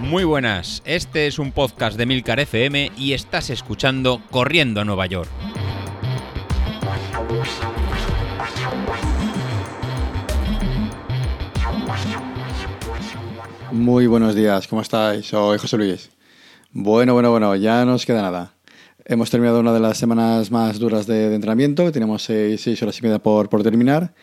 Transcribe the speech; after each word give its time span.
Muy 0.00 0.24
buenas, 0.24 0.82
este 0.86 1.26
es 1.26 1.38
un 1.38 1.52
podcast 1.52 1.98
de 1.98 2.06
Milcar 2.06 2.40
FM 2.40 2.92
y 2.96 3.12
estás 3.12 3.50
escuchando 3.50 4.22
Corriendo 4.30 4.80
a 4.80 4.84
Nueva 4.84 5.04
York. 5.06 5.28
Muy 13.70 14.06
buenos 14.06 14.34
días, 14.34 14.66
¿cómo 14.66 14.80
estáis? 14.80 15.26
Soy 15.26 15.58
José 15.58 15.76
Luis. 15.76 16.10
Bueno, 16.72 17.12
bueno, 17.12 17.30
bueno, 17.30 17.54
ya 17.54 17.84
nos 17.84 18.06
queda 18.06 18.22
nada. 18.22 18.54
Hemos 19.04 19.30
terminado 19.30 19.60
una 19.60 19.74
de 19.74 19.80
las 19.80 19.98
semanas 19.98 20.50
más 20.50 20.78
duras 20.78 21.06
de, 21.06 21.34
entrenamiento, 21.34 21.92
tenemos 21.92 22.22
seis, 22.22 22.82
horas 22.82 22.98
y 22.98 23.02
media 23.02 23.18
por, 23.18 23.50
por 23.50 23.62
terminar 23.62 24.14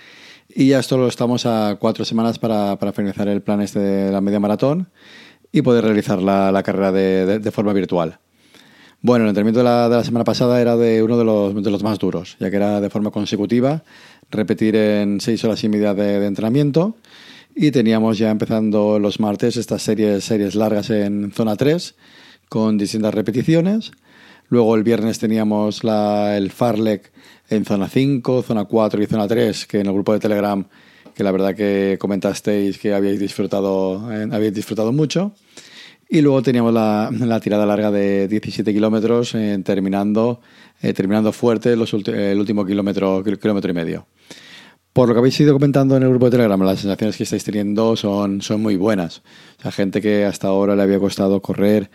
y 0.50 0.70
ya 0.70 0.80
esto 0.80 0.98
lo 0.98 1.08
estamos 1.08 1.46
a 1.46 1.78
cuatro 1.80 2.06
semanas 2.06 2.40
para, 2.40 2.78
para 2.78 2.94
finalizar 2.94 3.28
el 3.28 3.42
plan 3.42 3.62
este 3.62 3.80
de 3.80 4.12
la 4.12 4.22
media 4.22 4.40
maratón 4.40 4.90
y 5.52 5.62
poder 5.62 5.86
realizar 5.86 6.22
la, 6.22 6.62
carrera 6.64 6.92
de, 6.92 7.52
forma 7.52 7.74
virtual. 7.74 8.20
Bueno, 9.02 9.24
el 9.24 9.30
entrenamiento 9.30 9.60
de 9.60 9.64
la, 9.64 9.88
de 9.88 9.96
la, 9.98 10.04
semana 10.04 10.26
pasada 10.26 10.60
era 10.60 10.76
de 10.76 11.04
uno 11.04 11.18
de 11.18 11.24
los, 11.24 11.64
de 11.64 11.72
los 11.72 11.84
más 11.84 12.00
duros, 12.00 12.36
ya 12.40 12.50
que 12.50 12.58
era 12.58 12.82
de 12.82 12.90
forma 12.90 13.12
consecutiva, 13.12 13.84
repetir 14.32 14.76
en 14.76 15.22
seis 15.22 15.44
horas 15.44 15.64
y 15.64 15.70
media 15.70 15.94
de, 15.94 16.26
entrenamiento 16.26 16.98
y 17.56 17.72
teníamos 17.72 18.18
ya 18.18 18.32
empezando 18.32 19.00
los 19.00 19.20
martes 19.20 19.56
estas 19.58 19.82
series, 19.82 20.26
series 20.26 20.56
largas 20.56 20.90
en 20.90 21.32
zona 21.32 21.56
3 21.56 21.96
con 22.50 22.78
distintas 22.78 23.14
repeticiones. 23.14 23.92
Luego 24.50 24.76
el 24.76 24.84
viernes 24.84 25.20
teníamos 25.20 25.84
la, 25.84 26.38
el 26.38 26.52
Farlek 26.52 27.12
en 27.50 27.66
zona 27.66 27.88
5, 27.88 28.44
zona 28.44 28.66
4 28.66 29.02
y 29.02 29.06
zona 29.06 29.28
3, 29.28 29.66
que 29.66 29.80
en 29.80 29.88
el 29.88 29.94
grupo 29.94 30.14
de 30.14 30.20
Telegram 30.20 30.66
que 31.16 31.24
la 31.24 31.32
verdad 31.32 31.56
que 31.56 31.98
comentasteis 32.00 32.78
que 32.78 32.94
habíais 32.94 33.20
disfrutado, 33.20 34.12
eh, 34.12 34.28
habéis 34.32 34.54
disfrutado 34.54 34.92
mucho. 34.92 35.32
Y 36.08 36.22
luego 36.22 36.44
teníamos 36.44 36.74
la, 36.74 37.10
la 37.12 37.40
tirada 37.40 37.66
larga 37.66 37.90
de 37.90 38.28
17 38.28 38.72
kilómetros, 38.74 39.34
eh, 39.34 39.60
terminando, 39.64 40.42
eh, 40.82 40.94
terminando 40.94 41.32
fuerte 41.32 41.76
los 41.76 41.94
el 41.94 42.38
último 42.38 42.66
kilómetro, 42.66 43.24
kilómetro 43.24 43.72
y 43.72 43.74
medio. 43.74 44.06
Por 44.96 45.10
lo 45.10 45.14
que 45.14 45.20
habéis 45.20 45.38
ido 45.42 45.52
comentando 45.52 45.98
en 45.98 46.04
el 46.04 46.10
grupo 46.10 46.28
de 46.28 46.38
Telegram, 46.38 46.64
las 46.64 46.80
sensaciones 46.80 47.18
que 47.18 47.24
estáis 47.24 47.44
teniendo 47.44 47.98
son, 47.98 48.42
son 48.42 48.62
muy 48.62 48.78
buenas. 48.78 49.24
O 49.66 49.70
gente 49.70 50.00
que 50.00 50.24
hasta 50.24 50.48
ahora 50.48 50.74
le 50.74 50.84
había 50.84 51.00
costado 51.00 51.42
correr 51.42 51.90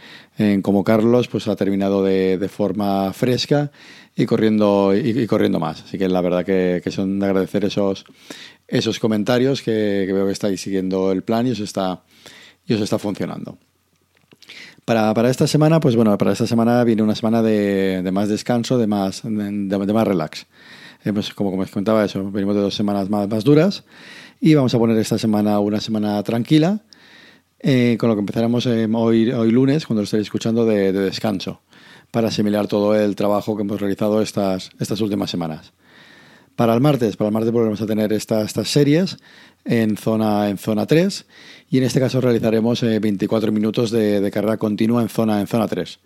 como 0.61 0.85
Carlos, 0.85 1.27
pues 1.27 1.49
ha 1.49 1.57
terminado 1.57 2.05
de, 2.05 2.37
de 2.37 2.49
forma 2.51 3.11
fresca 3.15 3.71
y 4.15 4.27
corriendo, 4.27 4.93
y, 4.95 5.27
corriendo 5.27 5.59
más. 5.59 5.83
Así 5.83 5.97
que 5.97 6.11
la 6.11 6.21
verdad 6.21 6.45
que, 6.45 6.83
que 6.85 6.91
son 6.91 7.19
de 7.19 7.25
agradecer 7.25 7.65
esos, 7.65 8.05
esos 8.69 8.99
comentarios 8.99 9.63
que, 9.63 10.07
veo 10.07 10.27
que 10.27 10.33
estáis 10.33 10.61
siguiendo 10.61 11.11
el 11.11 11.23
plan 11.23 11.47
y 11.47 11.53
os 11.53 11.61
está, 11.61 12.03
y 12.67 12.75
os 12.75 12.83
está 12.83 12.99
funcionando. 12.99 13.57
Para, 14.85 15.15
para, 15.15 15.31
esta 15.31 15.47
semana, 15.47 15.81
pues 15.81 15.97
bueno, 15.97 16.19
para 16.19 16.33
esta 16.33 16.47
semana 16.47 16.85
viene 16.85 17.03
una 17.03 17.15
semana 17.15 17.41
de, 17.41 18.03
de 18.03 18.13
más 18.13 18.29
descanso, 18.29 18.77
de 18.77 18.87
más, 18.87 19.23
de, 19.25 19.31
más 19.31 20.07
relax. 20.07 20.47
Eh, 21.05 21.13
pues 21.13 21.33
como, 21.35 21.51
como 21.51 21.63
os 21.63 21.71
contaba 21.71 22.05
eso, 22.05 22.31
venimos 22.31 22.55
de 22.55 22.63
dos 22.63 22.75
semanas 22.75 23.09
más, 23.09 23.29
más 23.29 23.45
duras 23.45 23.85
y 24.41 24.55
vamos 24.55 24.75
a 24.75 24.79
poner 24.79 24.99
esta 24.99 25.19
semana 25.19 25.59
una 25.59 25.81
semana 25.81 26.23
tranquila, 26.23 26.81
eh, 27.59 27.97
con 27.99 28.09
lo 28.09 28.17
que 28.17 28.21
empezaremos 28.21 28.67
eh, 28.67 28.89
hoy, 28.93 29.31
hoy 29.31 29.51
lunes, 29.51 29.87
cuando 29.87 30.03
lo 30.03 30.05
estéis 30.05 30.23
escuchando, 30.23 30.65
de, 30.65 30.93
de, 30.93 31.01
descanso, 31.01 31.61
para 32.11 32.29
asimilar 32.29 32.67
todo 32.67 32.95
el 32.95 33.17
trabajo 33.17 33.57
que 33.57 33.63
hemos 33.63 33.81
realizado 33.81 34.23
estas, 34.23 34.71
estas 34.79 35.01
últimas 35.01 35.31
semanas. 35.31 35.73
Para 36.57 36.75
el 36.75 36.81
martes, 36.81 37.17
para 37.17 37.29
el 37.29 37.33
martes 37.33 37.53
volveremos 37.53 37.81
a 37.81 37.87
tener 37.87 38.13
estas 38.13 38.53
series 38.69 39.17
en 39.65 39.97
zona, 39.97 40.49
en 40.49 40.59
zona 40.59 40.87
3 40.87 41.27
y 41.71 41.79
en 41.79 41.85
este 41.85 42.01
caso 42.01 42.21
realizaremos 42.21 42.83
24 42.83 43.49
eh, 43.49 43.53
minutos 43.53 43.91
de, 43.91 44.31
carrera 44.31 44.57
continua 44.57 45.03
en 45.03 45.09
zona, 45.09 45.41
en 45.41 45.47
zona 45.47 45.69
3. 45.69 46.01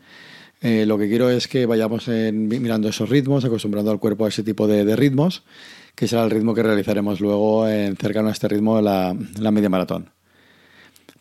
Eh, 0.61 0.87
lo 0.87 0.97
que 0.99 1.09
quiero 1.09 1.31
es 1.31 1.47
que 1.49 1.67
vayamos 1.67 2.09
mirando 2.09 2.89
esos 2.89 3.09
ritmos, 3.09 3.45
acostumbrando 3.45 3.91
al 3.91 3.99
cuerpo 3.99 4.25
a 4.25 4.29
ese 4.29 4.43
tipo 4.43 4.67
de, 4.67 4.97
ritmos, 4.97 5.43
que 5.95 6.09
será 6.09 6.25
el 6.25 6.31
ritmo 6.31 6.55
que 6.55 6.63
realizaremos 6.63 7.21
luego 7.21 7.69
en 7.69 7.97
cercano 7.97 8.29
a 8.29 8.33
este 8.33 8.49
ritmo 8.49 8.77
de 8.77 8.83
la, 8.83 9.17
la 9.39 9.51
media 9.51 9.69
maratón. 9.69 10.11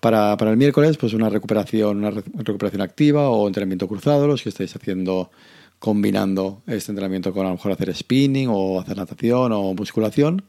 Para, 0.03 0.33
el 0.33 0.57
miércoles, 0.57 0.97
pues 0.97 1.13
una 1.13 1.29
recuperación, 1.29 1.99
una 1.99 2.11
recuperación 2.11 2.81
activa 2.81 3.29
o 3.29 3.47
entrenamiento 3.47 3.87
cruzado, 3.87 4.27
los 4.27 4.43
que 4.43 4.49
estáis 4.49 4.75
haciendo 4.75 5.31
combinando 5.79 6.61
este 6.67 6.91
entrenamiento 6.91 7.31
con 7.31 7.45
a 7.45 7.49
lo 7.49 7.55
mejor 7.55 7.71
hacer 7.71 7.95
spinning 7.95 8.49
o 8.51 8.81
hacer 8.81 8.97
natación 8.97 9.53
o 9.53 9.73
musculación, 9.73 10.43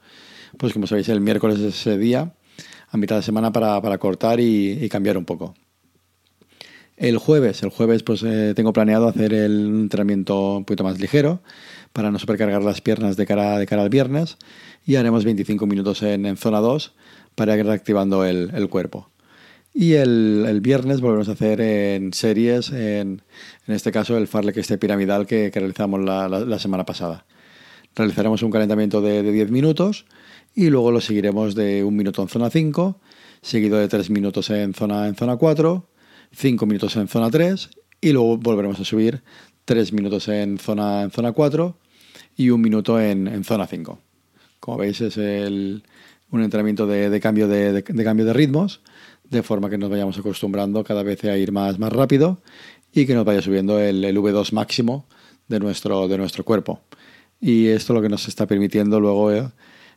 pues 0.58 0.72
como 0.72 0.88
sabéis 0.88 1.08
el 1.08 1.20
miércoles 1.20 1.60
es 1.60 1.74
ese 1.80 1.96
día, 1.98 2.34
a 2.88 2.96
mitad 2.96 3.14
de 3.14 3.22
semana 3.22 3.52
para 3.52 3.98
cortar 3.98 4.40
y, 4.40 4.88
cambiar 4.88 5.16
un 5.16 5.24
poco. 5.24 5.54
El 6.96 7.18
jueves, 7.18 7.62
el 7.62 7.70
jueves 7.70 8.04
pues 8.04 8.22
eh, 8.22 8.52
tengo 8.54 8.72
planeado 8.72 9.08
hacer 9.08 9.34
el 9.34 9.66
entrenamiento 9.66 10.58
un 10.58 10.64
poquito 10.64 10.84
más 10.84 11.00
ligero 11.00 11.42
para 11.92 12.10
no 12.10 12.18
supercargar 12.18 12.62
las 12.62 12.80
piernas 12.80 13.16
de 13.16 13.26
cara, 13.26 13.58
de 13.58 13.66
cara 13.66 13.82
al 13.82 13.88
viernes 13.88 14.36
y 14.86 14.96
haremos 14.96 15.24
25 15.24 15.66
minutos 15.66 16.02
en, 16.02 16.24
en 16.24 16.36
zona 16.36 16.60
2 16.60 16.94
para 17.34 17.56
ir 17.56 17.66
reactivando 17.66 18.24
el, 18.24 18.50
el 18.54 18.68
cuerpo. 18.68 19.10
Y 19.72 19.94
el, 19.94 20.44
el, 20.46 20.60
viernes 20.60 21.00
volvemos 21.00 21.28
a 21.28 21.32
hacer 21.32 21.60
en 21.60 22.12
series, 22.12 22.70
en, 22.70 23.22
en 23.66 23.74
este 23.74 23.90
caso 23.90 24.16
el 24.16 24.28
farlek 24.28 24.56
este 24.58 24.78
piramidal 24.78 25.26
que, 25.26 25.50
que 25.50 25.58
realizamos 25.58 26.00
la, 26.00 26.28
la, 26.28 26.58
semana 26.60 26.86
pasada. 26.86 27.26
Realizaremos 27.96 28.44
un 28.44 28.52
calentamiento 28.52 29.00
de, 29.00 29.24
de, 29.24 29.32
10 29.32 29.50
minutos 29.50 30.06
y 30.54 30.70
luego 30.70 30.92
lo 30.92 31.00
seguiremos 31.00 31.56
de 31.56 31.82
un 31.82 31.96
minuto 31.96 32.22
en 32.22 32.28
zona 32.28 32.50
5, 32.50 33.00
seguido 33.42 33.78
de 33.78 33.88
3 33.88 34.10
minutos 34.10 34.48
en 34.50 34.74
zona, 34.74 35.08
en 35.08 35.16
zona 35.16 35.36
4, 35.36 35.88
5 36.34 36.66
minutos 36.66 36.96
en 36.96 37.08
zona 37.08 37.30
3 37.30 37.70
y 38.00 38.12
luego 38.12 38.36
volveremos 38.36 38.80
a 38.80 38.84
subir 38.84 39.22
3 39.64 39.92
minutos 39.92 40.28
en 40.28 40.58
zona, 40.58 41.02
en 41.02 41.10
zona 41.10 41.32
4 41.32 41.76
y 42.36 42.50
un 42.50 42.60
minuto 42.60 43.00
en, 43.00 43.26
en 43.28 43.44
zona 43.44 43.66
5. 43.66 43.98
Como 44.60 44.78
veis 44.78 45.00
es 45.00 45.16
el, 45.16 45.82
un 46.30 46.42
entrenamiento 46.42 46.86
de, 46.86 47.10
de 47.10 47.20
cambio 47.20 47.48
de, 47.48 47.72
de, 47.72 48.04
cambio 48.04 48.24
de 48.24 48.32
ritmos 48.32 48.80
de 49.24 49.42
forma 49.42 49.70
que 49.70 49.78
nos 49.78 49.90
vayamos 49.90 50.18
acostumbrando 50.18 50.84
cada 50.84 51.02
vez 51.02 51.24
a 51.24 51.36
ir 51.36 51.52
más, 51.52 51.78
más 51.78 51.92
rápido 51.92 52.42
y 52.92 53.06
que 53.06 53.14
nos 53.14 53.24
vaya 53.24 53.42
subiendo 53.42 53.78
el, 53.80 54.04
el 54.04 54.16
V2 54.18 54.52
máximo 54.52 55.06
de 55.48 55.60
nuestro, 55.60 56.08
de 56.08 56.18
nuestro 56.18 56.44
cuerpo. 56.44 56.80
Y 57.40 57.66
esto 57.68 57.92
es 57.92 57.96
lo 57.96 58.02
que 58.02 58.08
nos 58.08 58.28
está 58.28 58.46
permitiendo 58.46 59.00
luego 59.00 59.30
eh, 59.30 59.50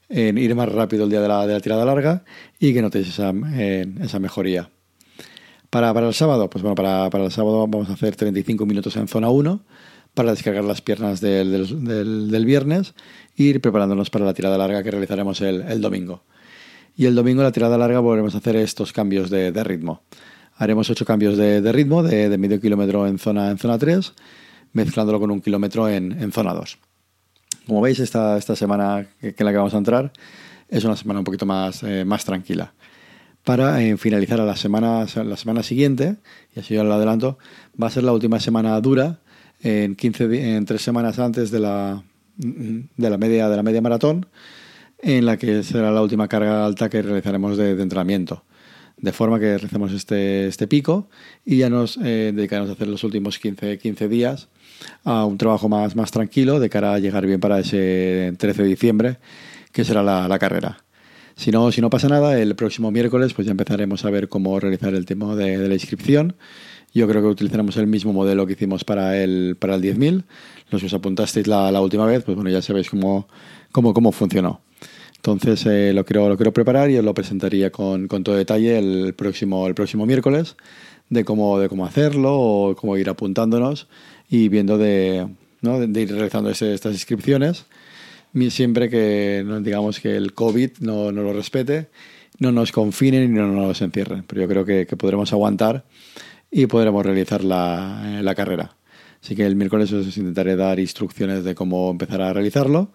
ir 0.09 0.55
más 0.55 0.69
rápido 0.71 1.03
el 1.03 1.09
día 1.09 1.21
de 1.21 1.27
la, 1.27 1.45
de 1.45 1.53
la 1.53 1.59
tirada 1.59 1.85
larga 1.85 2.23
y 2.59 2.73
que 2.73 2.81
notéis 2.81 3.09
esa, 3.09 3.33
esa 4.01 4.19
mejoría. 4.19 4.69
Para, 5.69 5.93
para, 5.93 6.07
el 6.07 6.13
sábado, 6.13 6.49
pues 6.49 6.61
bueno, 6.61 6.75
para, 6.75 7.09
para, 7.09 7.25
el 7.25 7.31
sábado 7.31 7.67
vamos 7.67 7.89
a 7.89 7.93
hacer 7.93 8.15
35 8.15 8.65
minutos 8.65 8.95
en 8.95 9.07
zona 9.07 9.29
1 9.29 9.61
para 10.13 10.31
descargar 10.31 10.63
las 10.63 10.81
piernas 10.81 11.21
del, 11.21 11.51
del, 11.85 12.31
del, 12.31 12.45
viernes 12.45 12.93
e 13.35 13.43
ir 13.43 13.61
preparándonos 13.61 14.09
para 14.09 14.25
la 14.25 14.33
tirada 14.33 14.57
larga 14.57 14.81
que 14.81 14.91
realizaremos 14.91 15.41
el, 15.41 15.61
el 15.61 15.81
domingo. 15.81 16.23
Y 16.95 17.05
el 17.05 17.13
domingo, 17.13 17.43
la 17.43 17.51
tirada 17.51 17.77
larga, 17.77 17.99
volveremos 17.99 18.33
a 18.33 18.39
hacer 18.39 18.55
estos 18.55 18.91
cambios 18.91 19.29
de, 19.29 19.51
de 19.51 19.63
ritmo. 19.63 20.01
Haremos 20.55 20.89
ocho 20.89 21.05
cambios 21.05 21.37
de, 21.37 21.61
de 21.61 21.71
ritmo, 21.71 22.01
de, 22.01 22.35
medio 22.37 22.59
kilómetro 22.59 23.05
en 23.05 23.19
zona, 23.19 23.51
en 23.51 23.59
zona 23.59 23.77
3, 23.77 24.13
mezclándolo 24.73 25.19
con 25.19 25.29
un 25.29 25.39
kilómetro 25.39 25.87
en, 25.87 26.13
en 26.19 26.31
zona 26.31 26.55
2. 26.55 26.79
Como 27.67 27.81
veis, 27.81 27.99
esta, 27.99 28.37
esta 28.37 28.55
semana 28.55 29.07
en 29.21 29.45
la 29.45 29.51
que 29.51 29.57
vamos 29.57 29.75
a 29.75 29.77
entrar 29.77 30.11
es 30.69 30.83
una 30.83 30.95
semana 30.95 31.19
un 31.19 31.25
poquito 31.25 31.45
más, 31.45 31.83
eh, 31.83 32.03
más 32.03 32.25
tranquila. 32.25 32.73
Para 33.47 33.81
eh, 33.81 33.95
finalizar 33.95 34.41
a 34.41 34.45
la 34.45 34.57
semana, 34.57 35.05
la 35.23 35.37
semana 35.37 35.63
siguiente, 35.63 36.17
y 36.53 36.59
así 36.59 36.73
yo 36.73 36.83
lo 36.83 36.93
adelanto, 36.93 37.37
va 37.81 37.87
a 37.87 37.89
ser 37.89 38.03
la 38.03 38.11
última 38.11 38.41
semana 38.41 38.77
dura, 38.81 39.21
en, 39.61 39.95
15, 39.95 40.57
en 40.57 40.65
tres 40.65 40.81
semanas 40.81 41.17
antes 41.17 41.49
de 41.49 41.61
la, 41.61 42.03
de 42.35 43.09
la, 43.09 43.17
media, 43.17 43.47
de 43.47 43.55
la 43.55 43.63
media 43.63 43.81
maratón, 43.81 44.25
en 45.01 45.25
la 45.25 45.37
que 45.37 45.63
será 45.63 45.91
la 45.91 46.01
última 46.01 46.27
carga 46.27 46.65
alta 46.65 46.89
que 46.89 47.01
realizaremos 47.01 47.55
de, 47.55 47.81
entrenamiento. 47.81 48.43
De 48.97 49.13
forma 49.13 49.39
que 49.39 49.57
recemos 49.57 49.93
este, 49.93 50.47
este 50.47 50.67
pico 50.67 51.07
y 51.45 51.55
ya 51.55 51.69
nos 51.69 51.95
eh, 52.03 52.33
dedicaremos 52.35 52.69
a 52.69 52.73
hacer 52.73 52.89
los 52.89 53.05
últimos 53.05 53.39
15, 53.39 53.77
15 53.77 54.09
días 54.09 54.49
a 55.05 55.23
un 55.23 55.37
trabajo 55.37 55.69
más, 55.69 55.95
más 55.95 56.11
tranquilo 56.11 56.59
de 56.59 56.69
cara 56.69 56.95
a 56.95 56.99
llegar 56.99 57.25
bien 57.25 57.39
para 57.39 57.59
ese 57.59 58.33
13 58.37 58.63
de 58.63 58.67
diciembre, 58.67 59.17
que 59.71 59.85
será 59.85 60.03
la, 60.03 60.27
la 60.27 60.37
carrera. 60.37 60.79
Si 61.37 61.51
no, 61.51 61.71
si 61.71 61.81
no 61.81 61.91
pasa 61.91 62.09
nada, 62.09 62.39
el 62.41 62.55
próximo 62.55 62.89
miércoles 62.89 63.35
pues 63.35 63.45
ya 63.45 63.51
empezaremos 63.51 64.03
a 64.03 64.09
ver 64.09 64.27
cómo 64.27 64.59
realizar 64.59 64.95
el 64.95 65.05
tema 65.05 65.35
de, 65.35 65.67
la 65.67 65.73
inscripción. 65.75 66.35
Yo 66.95 67.07
creo 67.07 67.21
que 67.21 67.27
utilizaremos 67.27 67.77
el 67.77 67.85
mismo 67.85 68.11
modelo 68.11 68.47
que 68.47 68.53
hicimos 68.53 68.83
para 68.83 69.21
el, 69.21 69.55
para 69.59 69.75
el 69.75 69.83
10.000. 69.83 70.23
Los 70.71 70.81
que 70.81 70.87
os 70.87 70.93
apuntasteis 70.95 71.45
la, 71.45 71.79
última 71.79 72.07
vez, 72.07 72.23
pues 72.23 72.35
bueno, 72.35 72.49
ya 72.49 72.63
sabéis 72.63 72.89
cómo, 72.89 73.27
cómo, 73.71 73.93
cómo 73.93 74.11
funcionó. 74.11 74.61
Entonces 75.17 75.63
eh, 75.67 75.93
lo, 75.93 76.05
quiero, 76.05 76.27
lo 76.27 76.37
quiero 76.37 76.53
preparar 76.53 76.89
y 76.89 76.97
os 76.97 77.05
lo 77.05 77.13
presentaría 77.13 77.71
con, 77.71 78.07
con, 78.07 78.23
todo 78.23 78.35
detalle 78.35 78.79
el 78.79 79.13
próximo, 79.13 79.67
el 79.67 79.75
próximo 79.75 80.07
miércoles 80.07 80.55
de 81.09 81.23
cómo, 81.23 81.59
de 81.59 81.69
cómo 81.69 81.85
hacerlo 81.85 82.33
o 82.35 82.75
cómo 82.75 82.97
ir 82.97 83.09
apuntándonos 83.09 83.87
y 84.27 84.49
viendo 84.49 84.79
de, 84.79 85.27
¿no? 85.61 85.79
de 85.79 86.01
ir 86.01 86.11
realizando 86.11 86.49
ese, 86.49 86.73
estas 86.73 86.93
inscripciones 86.93 87.67
siempre 88.49 88.89
que 88.89 89.45
digamos 89.61 89.99
que 89.99 90.15
el 90.15 90.33
COVID 90.33 90.71
no, 90.79 91.11
no, 91.11 91.23
lo 91.23 91.33
respete 91.33 91.89
no 92.39 92.51
nos 92.51 92.71
confinen 92.71 93.23
y 93.23 93.27
no 93.27 93.47
nos 93.47 93.81
encierren. 93.81 94.23
Pero 94.27 94.41
yo 94.41 94.47
creo 94.47 94.65
que, 94.65 94.85
podremos 94.97 95.33
aguantar 95.33 95.85
y 96.51 96.65
podremos 96.67 97.05
realizar 97.05 97.43
la, 97.43 98.19
la 98.21 98.35
carrera. 98.35 98.75
Así 99.21 99.35
que 99.35 99.45
el 99.45 99.55
miércoles 99.55 99.91
os 99.91 100.15
intentaré 100.17 100.55
dar 100.55 100.79
instrucciones 100.79 101.43
de 101.43 101.55
cómo 101.55 101.89
empezar 101.89 102.21
a 102.21 102.33
realizarlo 102.33 102.91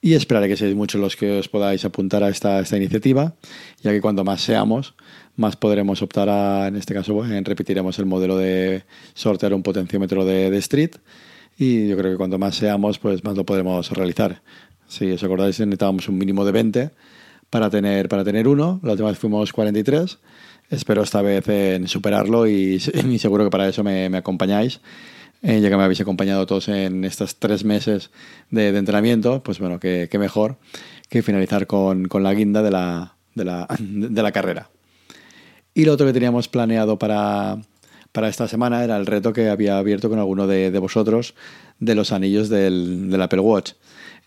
y 0.00 0.14
esperaré 0.14 0.48
que 0.48 0.56
seáis 0.56 0.74
muchos 0.74 1.00
los 1.00 1.14
que 1.14 1.38
os 1.38 1.48
podáis 1.48 1.84
apuntar 1.84 2.24
a 2.24 2.30
esta, 2.30 2.60
esta 2.60 2.76
iniciativa, 2.76 3.34
ya 3.82 3.90
que 3.90 4.00
cuanto 4.00 4.24
más 4.24 4.40
seamos, 4.40 4.94
más 5.36 5.56
podremos 5.56 6.00
optar 6.00 6.28
a, 6.30 6.68
en 6.68 6.76
este 6.76 6.94
caso, 6.94 7.22
repetiremos 7.22 7.98
el 7.98 8.06
modelo 8.06 8.38
de 8.38 8.84
sortear 9.14 9.52
un 9.52 9.62
potenciómetro 9.62 10.24
de, 10.24 10.50
de, 10.50 10.58
street 10.58 10.92
y 11.58 11.88
yo 11.88 11.96
creo 11.98 12.12
que 12.12 12.16
cuanto 12.16 12.38
más 12.38 12.56
seamos, 12.56 12.98
pues 12.98 13.22
más 13.24 13.36
lo 13.36 13.44
podremos 13.44 13.90
realizar. 13.90 14.42
Si 14.90 15.10
os 15.10 15.22
acordáis, 15.22 15.58
necesitábamos 15.60 16.10
un 16.10 16.18
mínimo 16.18 16.44
de 16.44 16.52
20 16.52 16.90
para 17.48 17.70
tener, 17.70 18.10
para 18.10 18.24
tener 18.24 18.46
uno, 18.46 18.80
la 18.82 18.92
última 18.92 19.08
vez 19.08 19.18
fuimos 19.18 19.52
43, 19.52 20.18
espero 20.68 21.02
esta 21.02 21.22
vez 21.22 21.48
en 21.48 21.88
superarlo 21.88 22.46
y, 22.46 22.82
y 23.08 23.18
seguro 23.18 23.44
que 23.44 23.50
para 23.50 23.68
eso 23.68 23.82
me, 23.82 24.10
me 24.10 24.18
acompañáis 24.18 24.80
eh, 25.42 25.60
ya 25.62 25.70
que 25.70 25.76
me 25.76 25.84
habéis 25.84 26.00
acompañado 26.02 26.44
todos 26.44 26.68
en 26.68 27.02
estos 27.04 27.36
tres 27.36 27.64
meses 27.64 28.10
de, 28.50 28.68
entrenamiento, 28.76 29.42
pues 29.42 29.58
bueno, 29.58 29.80
qué, 29.80 30.08
mejor 30.18 30.58
que 31.08 31.22
finalizar 31.22 31.66
con, 31.66 32.08
la 32.12 32.34
guinda 32.34 32.62
de 32.62 32.70
la, 32.70 33.16
de, 33.34 34.22
la, 34.22 34.32
carrera. 34.32 34.68
Y 35.72 35.86
lo 35.86 35.94
otro 35.94 36.06
que 36.06 36.12
teníamos 36.12 36.48
planeado 36.48 36.98
para, 36.98 37.58
esta 38.28 38.48
semana 38.48 38.84
era 38.84 38.98
el 38.98 39.06
reto 39.06 39.32
que 39.32 39.48
había 39.48 39.78
abierto 39.78 40.10
con 40.10 40.18
alguno 40.18 40.46
de, 40.46 40.78
vosotros 40.78 41.34
de 41.78 41.94
los 41.94 42.12
anillos 42.12 42.50
del, 42.50 43.18
Apple 43.18 43.40
Watch. 43.40 43.72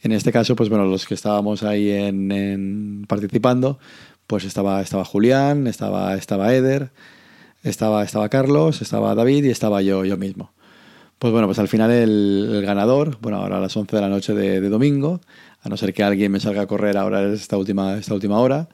En 0.04 0.12
este 0.12 0.32
caso, 0.34 0.56
pues 0.58 0.70
bueno, 0.70 0.86
los 0.86 1.08
que 1.08 1.14
estábamos 1.14 1.64
ahí 1.64 1.90
en, 1.90 3.06
participando, 3.08 3.80
pues 4.28 4.44
estaba, 4.44 4.82
estaba 4.82 5.06
Julián, 5.06 5.66
estaba, 5.66 6.16
estaba 6.16 6.54
Eder, 6.54 6.92
estaba, 7.64 8.04
estaba 8.04 8.28
Carlos, 8.28 8.82
estaba 8.82 9.16
David 9.16 9.46
y 9.46 9.50
estaba 9.50 9.82
yo, 9.82 10.04
yo 10.04 10.18
mismo. 10.18 10.52
Pues 11.20 11.32
bueno, 11.32 11.48
pues 11.48 11.60
al 11.60 11.70
final 11.70 11.90
el, 11.90 12.62
ganador, 12.66 13.18
bueno, 13.22 13.38
ahora 13.38 13.56
a 13.58 13.62
las 13.62 13.78
11 13.78 13.96
de 13.96 14.02
la 14.02 14.10
noche 14.10 14.34
de, 14.34 14.60
domingo, 14.68 15.22
a 15.62 15.70
no 15.70 15.78
ser 15.78 15.94
que 15.94 16.04
alguien 16.04 16.34
me 16.34 16.42
salga 16.42 16.64
a 16.64 16.68
correr 16.68 16.98
ahora 16.98 17.24
esta 17.32 17.56
última, 17.56 17.96
esta 17.96 18.14
última 18.14 18.40
hora, 18.40 18.68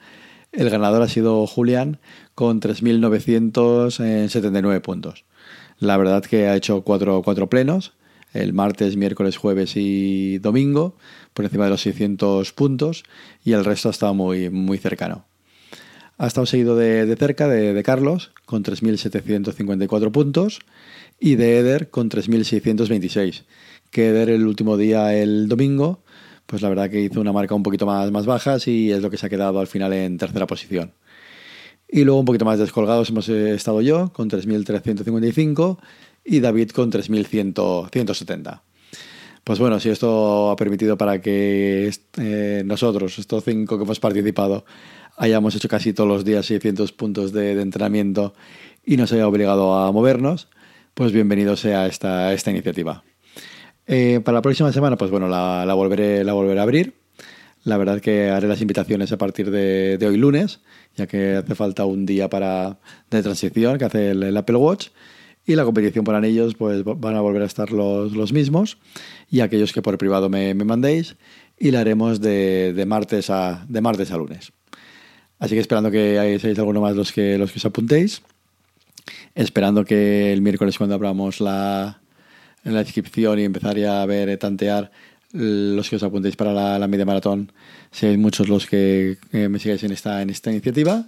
el 0.52 0.72
ganador 0.72 1.04
ha 1.04 1.08
sido 1.08 1.46
Julián 1.46 2.00
con 2.34 2.60
3.979 2.60 4.81
puntos. 4.81 5.26
La 5.78 5.96
verdad 5.96 6.24
que 6.24 6.48
ha 6.48 6.56
hecho 6.56 6.81
cuatro, 6.81 7.22
cuatro 7.24 7.48
plenos, 7.50 7.94
el 8.34 8.54
martes, 8.54 8.96
miércoles, 8.98 9.38
jueves 9.38 9.74
y 9.76 10.38
domingo, 10.40 10.96
por 11.34 11.46
encima 11.46 11.66
de 11.66 11.72
los 11.72 11.81
600 11.81 12.54
puntos, 12.54 13.04
y 13.44 13.54
el 13.54 13.66
resto 13.66 13.90
ha 13.90 13.92
estado 13.92 14.14
muy, 14.14 14.50
muy 14.50 14.78
cercano. 14.78 15.26
Ha 16.18 16.28
estado 16.28 16.46
seguido 16.46 16.76
de, 16.76 17.16
cerca 17.18 17.48
de, 17.48 17.74
de 17.74 17.84
Carlos, 17.84 18.31
con 18.46 18.64
3.754 18.64 20.12
puntos, 20.12 20.60
y 21.20 21.36
de 21.36 21.60
Eder 21.60 21.90
con 21.90 22.10
3.626. 22.10 23.44
Que 23.92 24.10
Eder 24.10 24.30
el 24.30 24.46
último 24.46 24.78
día, 24.78 25.16
el 25.16 25.48
domingo, 25.48 26.04
pues 26.50 26.62
la 26.62 26.70
verdad 26.70 26.90
que 26.90 27.02
hizo 27.02 27.22
una 27.22 27.31
marca 27.31 27.54
un 27.54 27.64
poquito 27.64 27.86
más, 27.86 28.10
más 28.12 28.26
baja 28.26 28.58
y 28.66 28.92
es 28.92 29.02
lo 29.02 29.10
que 29.10 29.18
se 29.18 29.28
ha 29.28 29.30
quedado 29.30 29.60
al 29.60 29.68
final 29.68 29.94
en 29.94 30.18
tercera 30.18 30.48
posición. 30.48 30.94
Y 31.88 32.04
luego 32.04 32.20
un 32.20 32.26
poquito 32.26 32.46
más 32.46 32.60
descolgados 32.60 33.10
hemos 33.10 33.30
eh, 33.30 33.54
estado 33.54 33.81
yo 33.81 34.12
con 34.14 34.30
3.355 34.30 35.78
y 36.30 36.40
David 36.40 36.70
con 36.70 36.92
3.170. 36.92 38.62
Pues 39.44 39.58
bueno, 39.58 39.80
si 39.80 39.90
esto 39.90 40.52
ha 40.52 40.56
permitido 40.56 40.96
para 40.96 41.22
que 41.22 41.92
eh, 42.18 42.62
nosotros, 42.66 43.18
estos 43.18 43.44
cinco 43.44 43.78
que 43.78 43.84
hemos 43.84 44.00
participado, 44.00 44.64
hayamos 45.18 45.56
hecho 45.56 45.68
casi 45.68 45.92
todos 45.92 46.08
los 46.08 46.24
días 46.24 46.46
600 46.46 46.92
puntos 46.92 47.34
de, 47.34 47.60
entrenamiento 47.60 48.36
y 48.86 48.98
nos 48.98 49.12
haya 49.12 49.28
obligado 49.28 49.74
a 49.76 49.92
movernos, 49.92 50.50
pues 50.94 51.12
bienvenido 51.12 51.56
sea 51.56 51.88
esta, 51.88 52.31
esta 52.31 52.52
iniciativa. 52.52 53.04
Eh, 53.88 54.22
para 54.24 54.38
la 54.38 54.42
próxima 54.44 54.72
semana, 54.72 54.98
pues 54.98 55.10
bueno, 55.10 55.28
la, 55.28 55.74
volveré, 55.74 56.24
la 56.24 56.34
volveré 56.34 56.60
a 56.60 56.64
abrir. 56.64 56.94
La 57.64 57.78
verdad 57.78 58.00
que 58.00 58.30
haré 58.30 58.48
las 58.48 58.62
invitaciones 58.62 59.12
a 59.12 59.18
partir 59.18 59.50
de, 59.50 59.98
hoy 60.08 60.18
lunes, 60.18 60.62
ya 60.96 61.08
que 61.08 61.38
hace 61.38 61.56
falta 61.56 61.86
un 61.86 62.06
día 62.06 62.30
para, 62.30 62.78
de 63.10 63.24
transición 63.24 63.80
que 63.80 63.86
hace 63.86 64.12
el, 64.12 64.38
Apple 64.38 64.58
Watch. 64.58 64.90
Y 65.50 65.56
la 65.56 65.66
competición 65.66 66.06
por 66.06 66.13
anillos, 66.13 66.54
pues 66.54 66.84
van 66.84 67.16
a 67.16 67.22
volver 67.22 67.42
a 67.42 67.46
estar 67.46 67.72
los, 67.72 68.12
los 68.12 68.31
mismos. 68.31 68.78
Y 69.31 69.40
aquellos 69.40 69.74
que 69.74 69.81
por 69.81 69.98
privado 69.98 70.30
me, 70.30 70.54
mandéis. 70.54 71.16
Y 71.57 71.72
la 71.72 71.80
haremos 71.80 72.22
de, 72.22 72.72
de, 72.72 72.86
martes 72.86 73.31
a, 73.31 73.66
de 73.68 73.81
martes 73.81 74.12
a 74.12 74.18
lunes. 74.18 74.51
Así 75.40 75.56
que 75.56 75.62
esperando 75.62 75.90
que 75.90 76.38
seáis 76.40 76.60
alguno 76.60 76.81
más 76.81 76.96
los 76.96 77.12
que, 77.12 77.40
los 77.40 77.51
que 77.51 77.57
os 77.57 77.66
apuntéis 77.66 78.22
esperando 79.34 79.86
que 79.86 80.31
el 80.31 80.44
miércoles 80.44 80.78
cuando 80.78 80.94
abramos 80.94 81.42
la, 81.42 82.00
la 82.63 82.81
inscripción 82.81 83.40
y 83.40 83.44
empezaría 83.44 84.04
a 84.04 84.06
ver, 84.06 84.38
tantear 84.38 84.92
los 85.34 85.90
que 85.90 85.95
os 85.95 86.04
apuntéis 86.04 86.36
para 86.36 86.78
la, 86.78 86.88
media 86.88 87.06
maratón, 87.06 87.52
seáis 87.90 88.19
muchos 88.19 88.50
los 88.50 88.68
que 88.68 89.18
me 89.31 89.57
sigáis 89.57 89.84
en 89.84 89.94
esta, 89.94 90.22
en 90.22 90.30
esta 90.30 90.52
iniciativa. 90.52 91.06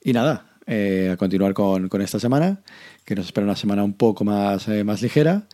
Y 0.00 0.12
nada, 0.12 0.53
eh, 0.66 1.10
a 1.12 1.16
continuar 1.16 1.54
con, 1.54 1.88
con, 1.88 2.02
esta 2.02 2.18
semana, 2.18 2.62
que 3.04 3.14
nos 3.14 3.26
espera 3.26 3.44
una 3.44 3.56
semana 3.56 3.84
un 3.84 3.94
poco 3.94 4.24
más, 4.24 4.66
eh, 4.68 4.84
más 4.84 5.02
ligera, 5.02 5.46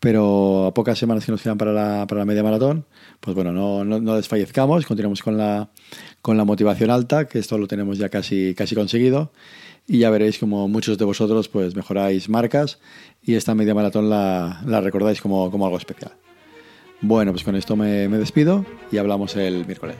pero 0.00 0.66
a 0.66 0.74
pocas 0.74 0.98
semanas 0.98 1.24
que 1.24 1.32
nos 1.32 1.42
quedan 1.42 1.58
para 1.58 1.72
la, 1.72 2.06
para 2.06 2.20
la 2.20 2.24
media 2.24 2.42
maratón, 2.42 2.86
pues 3.20 3.34
bueno, 3.34 3.52
no, 3.52 3.84
no, 3.84 4.16
desfallezcamos, 4.16 4.84
continuamos 4.86 5.22
con 5.22 5.38
la, 5.38 5.70
con 6.20 6.36
la 6.36 6.44
motivación 6.44 6.90
alta, 6.90 7.26
que 7.26 7.38
esto 7.38 7.58
lo 7.58 7.66
tenemos 7.66 7.98
ya 7.98 8.08
casi, 8.08 8.54
casi 8.54 8.74
conseguido 8.74 9.32
y 9.86 9.98
ya 9.98 10.10
veréis 10.10 10.38
como 10.38 10.68
muchos 10.68 10.98
de 10.98 11.04
vosotros 11.04 11.48
pues 11.48 11.76
mejoráis 11.76 12.28
marcas 12.28 12.78
y 13.22 13.34
esta 13.34 13.54
media 13.54 13.74
maratón 13.74 14.10
la, 14.10 14.60
la 14.66 14.80
recordáis 14.80 15.20
como, 15.20 15.50
como, 15.50 15.64
algo 15.64 15.78
especial. 15.78 16.12
Bueno, 17.00 17.32
pues 17.32 17.44
con 17.44 17.56
esto 17.56 17.76
me, 17.76 18.08
me 18.08 18.18
despido 18.18 18.64
y 18.90 18.98
hablamos 18.98 19.36
el 19.36 19.66
miércoles. 19.66 19.96